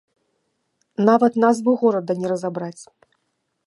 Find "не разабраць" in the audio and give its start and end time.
2.23-2.77